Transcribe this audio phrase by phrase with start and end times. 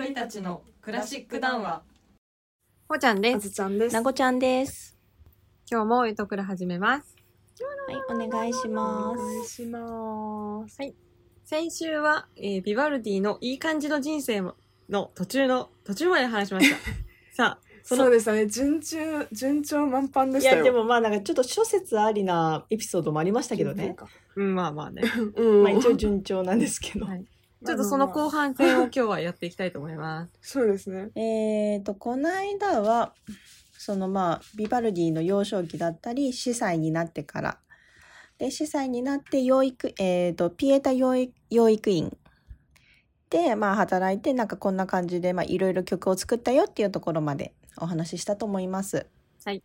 [0.00, 1.82] 鳥たちのクラシック談話
[2.88, 3.50] ほちゃんであす。
[3.50, 3.92] ずちゃんです。
[3.92, 4.96] なごちゃんです。
[5.70, 7.16] 今日もゆとくら始めます。
[7.86, 9.56] はい、お願いしまお願いす。
[9.56, 10.78] します。
[11.44, 14.40] 先週は、えービバルディのいい感じの人生
[14.88, 16.76] の途中の、途中まで話しました。
[17.36, 18.46] さあ、そのそうでしたね。
[18.46, 18.96] 順調、
[19.32, 20.56] 順調満帆でしたよ。
[20.56, 23.94] いや、でもまあなんかちょっと諸説ありなエピソードもありましたけどね。
[24.34, 25.02] うん、まあまあね。
[25.36, 25.62] うん。
[25.62, 27.04] まあ一応順調なんですけど。
[27.04, 27.26] はい
[27.64, 30.32] ちょっとその後半戦を今日はやっていきたいと思います。
[30.40, 31.10] そうですね。
[31.14, 33.14] えーと、この間は、
[33.72, 37.58] そのまあ、ビバルディの幼少期だったり、司祭になってから。
[38.38, 42.16] で、司祭になって養育、えーと、ピエタ養育養育院
[43.28, 49.06] で、まあ、働いて、なんかこんな感じで、まあ、いろいろ曲を作ったよっていうところまでお話ししたと思います。
[49.44, 49.62] はい。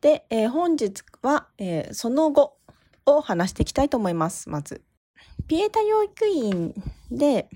[0.00, 2.56] で、えー本日は、えーその後
[3.04, 4.82] を話していきたいと思います、まず。
[5.48, 6.74] ピエタ養育院
[7.10, 7.48] で、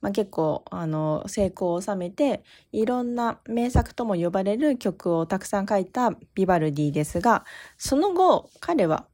[0.00, 7.44] まあ、結構あの成功を収めていろんな名作とも呼ばれる曲をたくさん書いたビバルディですが
[7.78, 9.06] その後彼は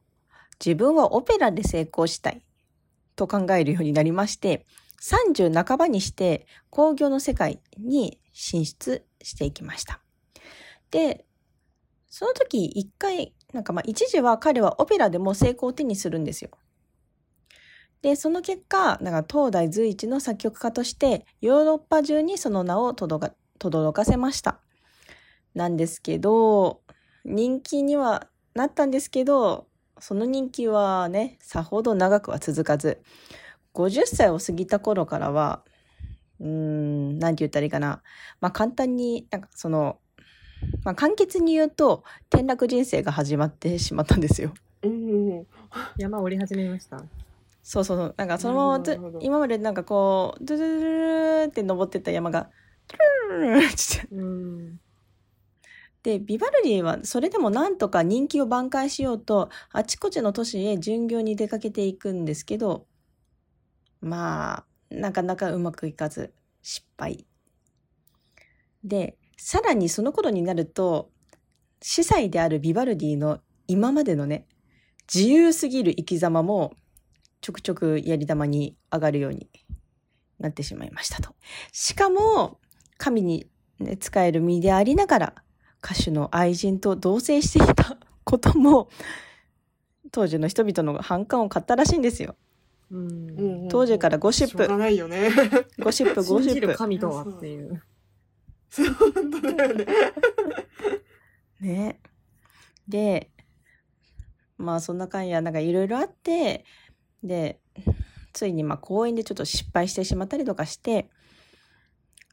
[0.65, 2.43] 自分はオペラで成功したい
[3.17, 4.67] と考えるようになりまして
[5.01, 10.01] 30半ばにして興行の世界に進出していきました。
[10.91, 11.25] で
[12.09, 16.51] その時一回なんかまあ一時は彼はオペラでも成功を手にするんですよ。
[18.03, 24.59] で、その結果、なんか東大随一の作曲家として、ヨーロッパ中にその名を届か轟かせました。
[25.55, 26.83] なんですけど、
[27.25, 29.69] 人気にはなったんですけど、
[30.01, 33.01] その人気はね、さほど長くは続かず、
[33.73, 35.63] 50歳を過ぎた頃からは、
[36.41, 38.03] うーん、なんて言ったらいいかな。
[38.41, 40.01] まあ簡単に、なんかその、
[40.85, 44.53] まあ簡潔に言うと、転落人生が始まってしまったんですよ。
[44.83, 45.47] うん。
[45.97, 47.05] 山降り始めました。
[47.63, 48.15] そうそうそう。
[48.17, 48.85] なんかそのまま
[49.21, 52.51] 今までなんかこう、ドゥドゥドゥって登ってった山が、
[52.89, 54.81] ドゥルルルルルってうん。
[56.03, 62.87] で、ビバルディはそれでもなんとか人気を挽回しようと、あちこちの都市へ巡業に出かけていくんですけど、
[64.01, 67.27] まあ、なかなかうまくいかず、失敗。
[68.83, 71.11] で、さらにその頃になると、
[71.81, 74.47] 司祭であるビバルディの今までのね、
[75.13, 76.75] 自由すぎる生き様も、
[77.43, 79.51] ちょくちょくやり玉に上がるように
[80.39, 81.35] なってしまいましたと。
[81.73, 82.61] しかも、
[82.99, 85.35] 神に、ね、使える身でありながら、
[85.85, 88.89] 歌手の愛人と同棲していたことも、
[90.13, 92.37] 当時の人々の反感を買ったらしいんですよ。
[92.93, 93.31] うん。
[93.31, 95.31] うん当時からゴシッしょうがプ、ないよね。
[95.81, 96.79] ゴシップ、ゴ信じるシップ。
[96.79, 97.83] 神とはっていう。
[98.71, 99.87] そう、本当だよね。
[101.61, 102.01] ね。
[102.87, 103.31] で、
[104.59, 106.65] まあそんな感や、なんかいろいろあって、
[107.23, 107.61] で、
[108.33, 111.09] ついにまあ公演でちょっと失敗してしまったりとかして、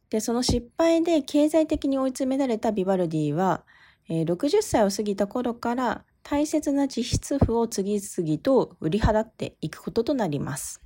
[0.10, 3.64] で、その失敗で経済的に追い詰められたビバルディは、
[4.10, 10.82] えー60歳を過ぎた頃から大切な実質譜を次々と売り払っていくこととなります。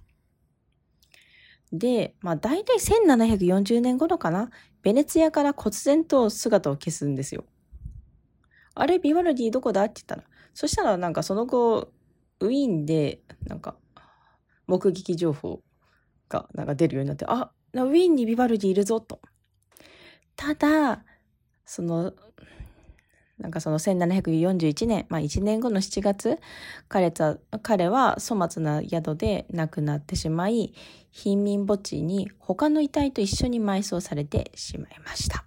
[1.72, 4.52] で、まあ大体1740年頃かな、
[4.84, 7.46] ベネツィアから忽然と姿を消すんですよ。
[8.76, 10.24] あれ、ビバルディどこだって言ったら。
[10.54, 11.92] そしたらなんかその後、
[12.40, 13.76] ウィーンで、なんか、
[14.68, 15.62] 目撃情報
[16.30, 19.22] がなんか出るようになって、あ、ウィーンにビバルディいるぞと。
[20.36, 21.04] ただ、
[21.66, 22.14] その、
[23.38, 26.40] なんかその1741年、まあ1年後の7月、
[26.88, 30.74] 彼は彼は粗末な宿で亡くなってしまい、
[31.12, 35.46] 貧民墓地に他の遺体と一緒に埋葬されてしまいました。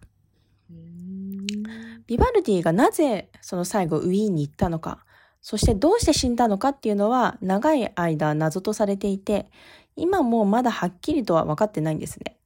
[2.06, 5.04] ビバルディがなぜその最後ウィーンに行ったのか、
[5.48, 9.46] そしてどうして死んだのかっていうのは長い間謎とされていて、
[9.94, 12.36] 今もまだはっきりとは分かってないんですね。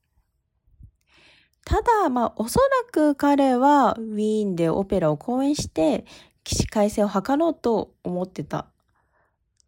[1.65, 6.05] ただ、まあ、おそらく彼はウィーンでオペラを公演して
[6.45, 8.67] 起死回生を図ろうと思ってた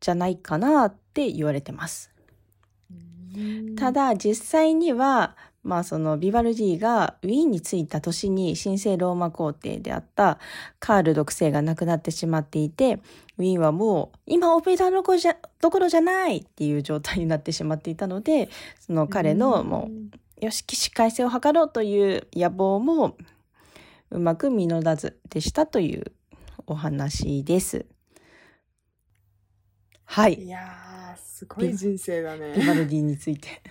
[0.01, 2.11] じゃないかなって言われてます。
[3.79, 10.39] ただ実際には、まあそのビバルディがウィーンに着いた年に神聖ローマ皇帝であった
[10.81, 13.01] カール6世が亡くなってしまっていて、
[13.39, 18.49] ウィーンはもう今オペラどころじゃどころじゃないっていう状態になってしまっていたので、
[18.81, 19.89] その彼のも
[20.41, 23.17] うよし起死回生を図ろうという野望も
[24.11, 26.13] うまく実らずでしたという
[26.67, 27.87] お話です。
[30.05, 30.49] はいい。
[30.49, 32.55] やー、すごい人生だビね。
[32.67, 33.63] バルディについて。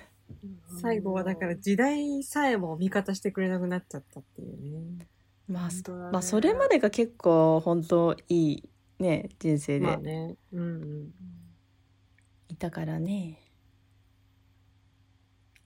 [0.82, 4.62] 最後はだから時代さえも味方してくれなくなっちゃったっていう
[4.98, 5.08] ね。
[5.48, 5.74] まあ、ね
[6.12, 8.70] まあそれまでが結構本当いい
[9.00, 10.36] ね人生でまあね。
[10.54, 11.14] うんうん。
[12.50, 13.40] いたからね。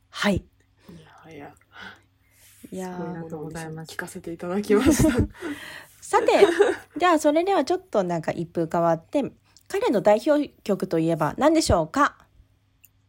[0.09, 0.35] はい。
[0.37, 1.53] いやいや、
[2.71, 5.11] いやありがとうございます聞かせていただきました。
[6.01, 6.27] さて、
[6.97, 9.23] じゃあそれではちょっとなんか一風変わって、
[9.67, 12.17] 彼の代表曲といえば何でしょうか？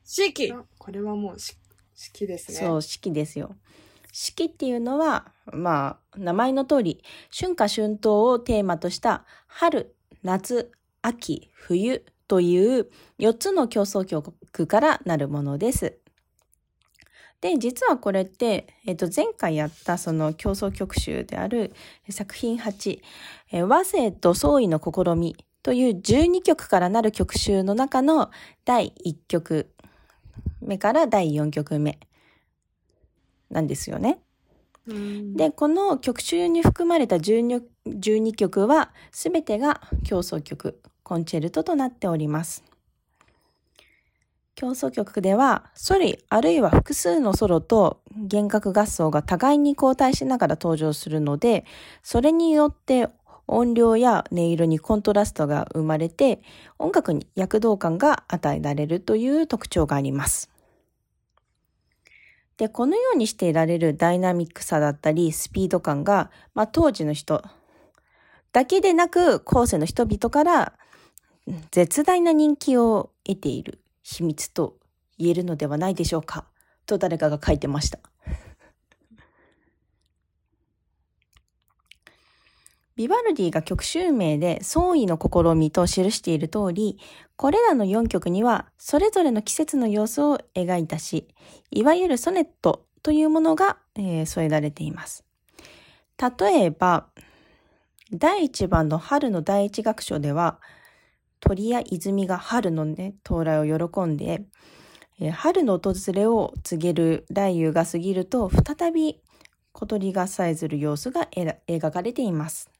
[0.04, 1.58] 四季あこれはもうし好
[2.12, 2.58] きですね。
[2.58, 3.56] そう、四季ですよ。
[4.12, 7.02] 四季っていうのは、まあ、名前の通り、
[7.36, 10.70] 春夏春冬をテーマとした春、夏、
[11.02, 12.88] 秋、冬という
[13.18, 14.32] 4つの競争曲
[14.68, 15.98] からなるものです。
[17.40, 21.72] で、実はこれって、えっと、前回やったその競争曲集である
[22.10, 23.00] 作品8、
[23.50, 25.36] え和声と創意の試み
[25.66, 28.30] という12曲からなる曲集の中の
[28.64, 29.74] 第1曲
[30.60, 31.98] 目から第4曲目
[33.50, 34.18] なんですよね。
[34.88, 42.64] うんで、この曲集に含まれた 12, 12曲は全てが競争曲、コンチェルトとなっております。
[44.54, 51.66] 競争曲では、ソリあるいは複数のソロと弦楽合奏が互いに交代しながら登場するので、
[52.02, 53.08] それによって
[53.48, 56.42] 音量や音色にコントラストが生まれて、
[56.78, 60.50] 音楽に躍動感が与えられるという特徴があります。
[62.56, 67.42] で、このようにして得られるダイナミックさだったり、スピード感が、まあ、当時の人
[68.52, 70.72] だけでなく、後世の人々から
[71.70, 74.76] 絶大な人気を得ている秘密と
[75.18, 76.46] 言えるのではないでしょうか、
[76.86, 77.98] と誰かが書いてました。
[82.96, 86.98] ビバルディが曲集名で創意の試みと記している通り、
[87.36, 91.28] これらの4曲にはそれぞれの季節の様子を描いたし、
[91.70, 95.24] いわゆるソネットというものが、えー添えられています。
[96.40, 97.08] 例えば、
[98.12, 100.58] 第1番の春の第一楽章では、
[101.40, 104.46] 鳥や泉が春のね、到来を喜んで、
[105.32, 109.20] 春の訪れを告げる雷雨が過ぎると、再び
[109.72, 111.28] 小鳥がさえずる様子が
[111.68, 112.70] 描かれています。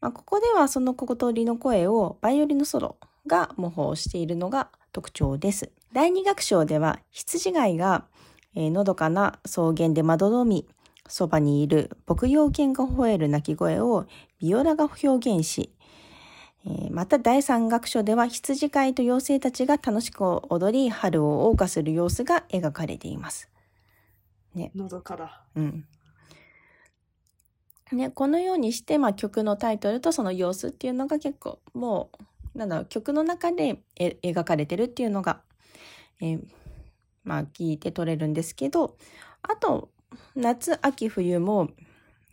[0.00, 2.96] まあ、ここではその小鳥の声をバイオリンのソロ
[3.26, 5.70] が模倣しているのが特徴です。
[5.92, 8.04] 第二楽章では羊飼いが、
[8.54, 10.66] えーのどかな草原でまどろみ、
[11.08, 14.06] そばにいる牧羊犬が吠える鳴き声を
[14.38, 15.72] ビオラが表現し、
[16.64, 23.48] えーまた第三楽章では羊飼いと妖精たちが楽しく踊り春を謳歌する様子が描かれています。
[24.74, 25.44] のどかだ。
[25.54, 25.84] うん。
[27.92, 32.10] ね、このようにして、まあ、曲のタイトルとその様子っていうのが結構も
[32.54, 35.40] うなんだろう曲の中で描かれてるっていうのが、
[36.20, 36.40] えー
[37.28, 38.96] まあ聞いて取れるんですけど
[39.42, 39.90] あと
[40.34, 41.68] 夏秋冬も、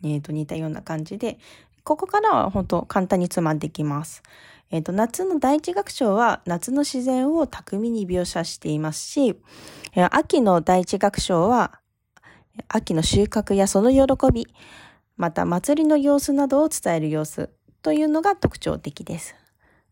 [0.02, 1.38] えー、と似たような感じで
[1.84, 4.24] ここからは本当簡単につまんできます。
[4.72, 9.36] えー、と夏の第一楽章は夏の自然を巧みに描写していますし、
[10.10, 11.78] 秋の第一楽章は
[12.66, 14.48] 秋の収穫やその喜び、
[15.16, 17.50] また祭りの様子などを伝える様子
[17.82, 19.34] というのが特徴的です。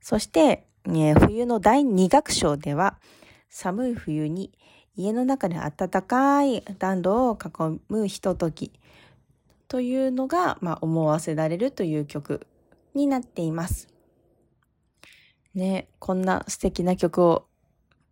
[0.01, 2.99] そして、えー冬の第二楽章では、
[3.49, 4.53] 寒い冬に
[4.97, 8.73] 家の中で暖かい暖炉を囲むひととき
[9.69, 12.47] というのが、まあ、思わせられるという曲
[12.95, 13.89] になっています。
[15.55, 17.47] ね、こんな素敵な曲を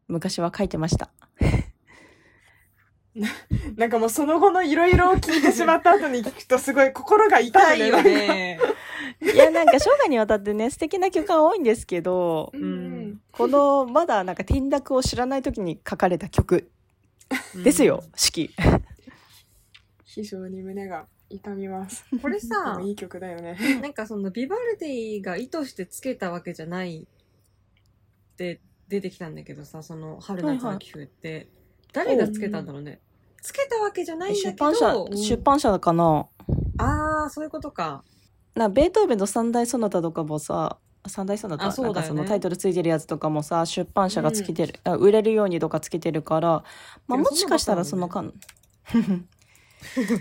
[0.08, 1.11] 昔は書いてました。
[3.77, 8.59] なんかもうその後のいろいろを聞いてしまった後に聞くとすごい心が痛いよね。
[9.21, 12.93] いや、なんか生涯にわたってね、素敵な曲が多いんですけど、うんうん
[13.33, 16.71] この、まだなんか転落を知らない時に書かれた曲
[17.63, 18.51] ですよ、式。
[20.05, 22.05] 非常に胸が痛みます。
[22.21, 23.57] これでさも、いい曲だよね。
[23.81, 31.49] なんかそのビバルディが意図してつけたわけじゃないって出てきたんだけどさ、その春夏秋冬って、
[31.93, 33.01] 誰がつけたんだろうね。
[33.43, 36.27] つけたわけじゃないんだけ出版社ど、、出版社かな
[36.79, 38.05] ああ、そういうことか。
[38.55, 46.65] なベートーベンの三大ソナタとかもさ、三大ソナタ、ねなんかそのタイトルついてるやつとかもさ、出版社がつけてる、あ売れるようにとかつけてるから、
[47.08, 48.32] まあでももしかしたらそそんなの間、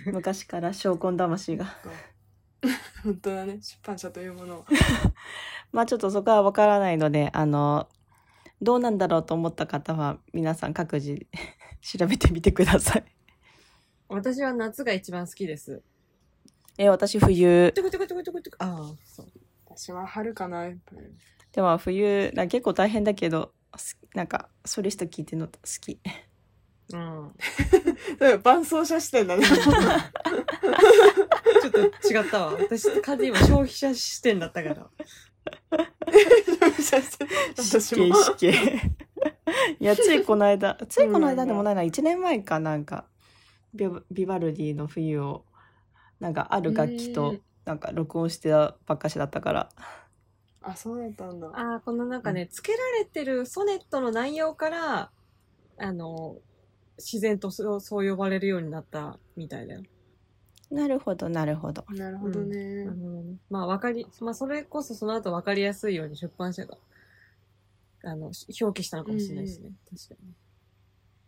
[0.12, 1.66] 昔から証拠魂が。
[3.04, 3.60] 本当だね。
[3.62, 4.66] 出版社というものを。
[5.72, 7.88] まあちょっとそこはわからないので、あの、
[8.62, 11.26] どうなんだろうと思った方は皆さん各自
[11.82, 13.04] 調べてみてください。
[14.08, 15.82] 私は夏が一番好きです。
[16.78, 17.72] え、私冬。
[17.74, 19.28] トゥクトゥクトゥクトゥクトゥクああ、そう。
[19.66, 20.66] 私は春かな。
[20.66, 21.02] やっぱり
[21.54, 26.00] でも冬、な結構大変だけど、すなんかソリスト聞いてるの好き。
[26.94, 27.32] うん。
[28.20, 29.46] そう伴奏者視点だね。
[29.46, 29.56] ちょ
[31.70, 32.54] っと違ったわ。
[32.54, 34.90] 私、完全に今消費者視点だったから。
[37.58, 38.16] 私も。
[38.16, 38.54] 死刑
[39.80, 43.06] いや、 ついこの間、ついこの間でもないな、1年前かなんか、
[43.74, 45.46] ビバビバルディの冬を
[46.20, 47.42] なんかある楽器うとん。
[47.66, 49.70] なんか録音してたばっかしだったから。
[50.62, 51.48] あ、そうだったんだ。
[51.48, 55.12] ああ、このなんかね、つけられてるソネットの内容から、
[55.78, 56.38] あの、
[56.98, 59.84] 自然とそうそう呼ばれるようになったみたいだよ。
[60.70, 61.86] なるほどなるほど。
[61.90, 62.86] なるほどね。
[62.86, 66.78] なるほどねまあ、わかり、まあ、それこそその後わかりやすいように出版社が、
[68.04, 68.32] あの、
[68.62, 69.72] 表記したのかもしれないですね。
[69.90, 70.36] 確かにね。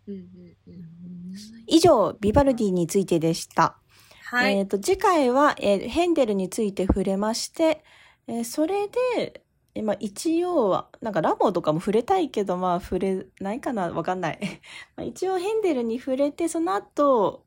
[0.07, 0.23] うんうん
[0.67, 1.33] うん。
[1.67, 3.77] 以上ビバルディについてでした、
[4.25, 4.57] はい。
[4.57, 7.83] えっ、と次回は、えーヘンデルについて触れまして、
[8.27, 9.41] えーそれで、
[9.75, 14.39] えーまあ、一応はなんかラボとかも触れたいけどまあ触れないかなわかんない
[14.95, 17.45] まあ一応ヘンデルに触れてその後、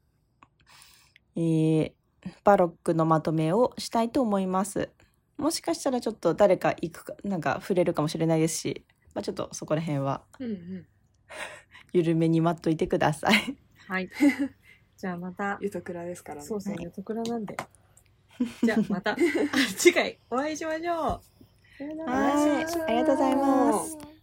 [1.37, 1.93] えー
[2.43, 4.91] バロックのまとめをしたいと思います
[5.39, 8.85] もしかしたらちょっと誰か行くかなんか触れるかもしれないですし、
[9.17, 10.87] まあ、ちょっとそこら辺はうんうん。
[11.95, 13.57] 緩めに待っといてください
[13.89, 14.11] はい。
[14.99, 16.47] じゃあまた、ゆとくらですからね。
[16.47, 17.57] そうそう、ゆとくらなんで。
[18.63, 19.17] じゃあまた、
[19.79, 21.37] 次回お会いしましょう。
[21.79, 24.16] さよならはいありがとうございます